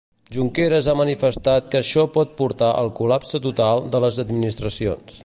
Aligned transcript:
Junqueras 0.35 0.87
ha 0.89 0.95
manifestat 1.01 1.67
que 1.75 1.79
això 1.81 2.07
pot 2.17 2.33
portar 2.41 2.71
al 2.79 2.89
"col·lapse 3.01 3.43
total" 3.47 3.85
de 3.97 4.03
les 4.07 4.23
administracions. 4.25 5.19